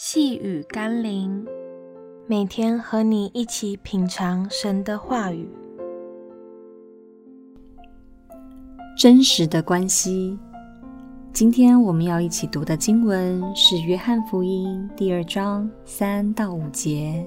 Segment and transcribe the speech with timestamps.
[0.00, 1.44] 细雨甘霖，
[2.28, 5.50] 每天和你一起品尝神的话语。
[8.96, 10.38] 真实的关系。
[11.32, 17.26] 今天我们要一起读的经文是《约翰福音》第二章三到五节。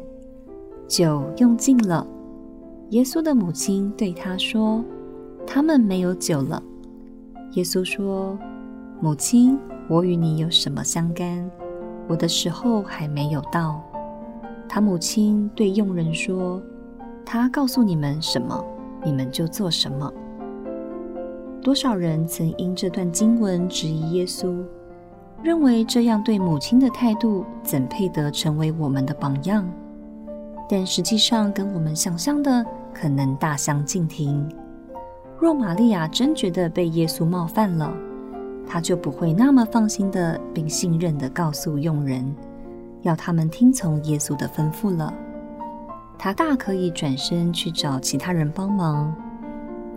[0.88, 2.08] 酒用尽了，
[2.92, 4.82] 耶稣的母亲对他说
[5.46, 6.64] ：“他们没有酒了。”
[7.52, 8.40] 耶稣说
[9.02, 9.60] ：“母亲，
[9.90, 11.52] 我与你有什么相干？”
[12.12, 13.82] 我的时候还没有到。
[14.68, 16.62] 他母亲对佣人说
[17.26, 18.62] ：“他告诉你们什么，
[19.02, 20.12] 你们就做什么。”
[21.64, 24.62] 多少人曾因这段经文质疑耶稣，
[25.42, 29.66] 认为这样对母亲的态度怎配得成为我们的榜样？
[30.68, 34.46] 但实际上跟我们想象的可能大相径庭。
[35.40, 37.94] 若玛利亚真觉得被耶稣冒犯了，
[38.74, 42.34] 他就不会那么放心的，并信任的告诉佣人，
[43.02, 45.14] 要他们听从耶稣的吩咐了。
[46.18, 49.14] 他大可以转身去找其他人帮忙，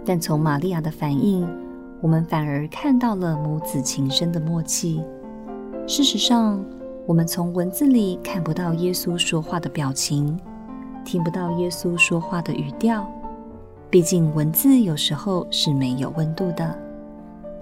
[0.04, 1.48] 但从玛利亚的反应，
[2.00, 5.00] 我们反而看到了母子情深的默契。
[5.86, 6.60] 事实上，
[7.06, 10.36] 我们从文字里看不到耶稣说话的表情，
[11.04, 13.06] 听不到耶稣说话的语调。
[13.88, 16.83] 毕竟，文字有时候是没有温度的。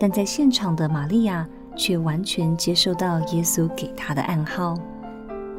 [0.02, 4.74] 但在现场的玛利亚却完全接受到耶稣给她的暗号，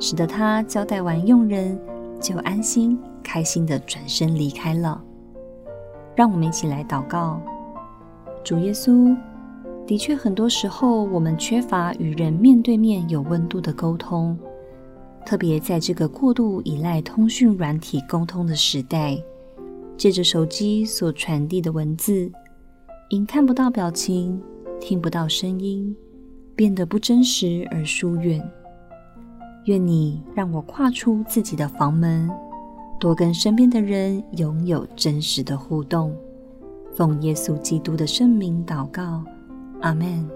[0.01, 1.79] 使得她交代完佣人，
[2.19, 5.01] 就安心开心的转身离开了。
[6.13, 7.41] 让我们一起来祷告：
[8.43, 9.15] 主耶稣，
[9.87, 14.37] 的确很多时候我们缺乏与人面对面有温度的沟通，
[15.25, 19.17] 特别在这个过度依赖通讯软体沟通的时代，
[19.95, 22.29] 借着手机所传递的文字。
[23.13, 24.41] 因看不到表情，
[24.81, 25.95] 听不到声音，
[26.55, 28.43] 变得不真实而疏远。
[29.65, 32.27] 愿你让我跨出自己的房门，
[32.99, 36.11] 多跟身边的人拥有真实的互动。
[36.95, 39.23] 奉耶稣基督的圣名祷告，
[39.81, 40.27] 阿们。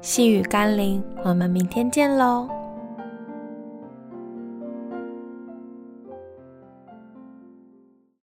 [0.00, 2.48] 细雨甘霖，我们明天见喽。